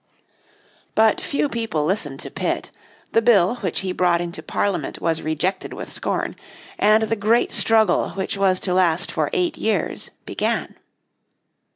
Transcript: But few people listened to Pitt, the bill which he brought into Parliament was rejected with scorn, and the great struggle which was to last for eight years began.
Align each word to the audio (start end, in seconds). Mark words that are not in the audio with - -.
But 0.95 1.21
few 1.21 1.47
people 1.47 1.85
listened 1.85 2.19
to 2.21 2.31
Pitt, 2.31 2.71
the 3.11 3.21
bill 3.21 3.57
which 3.57 3.81
he 3.81 3.91
brought 3.91 4.19
into 4.19 4.41
Parliament 4.41 4.99
was 4.99 5.21
rejected 5.21 5.73
with 5.73 5.91
scorn, 5.91 6.35
and 6.79 7.03
the 7.03 7.15
great 7.15 7.51
struggle 7.51 8.09
which 8.09 8.35
was 8.35 8.59
to 8.61 8.73
last 8.73 9.11
for 9.11 9.29
eight 9.31 9.59
years 9.59 10.09
began. 10.25 10.73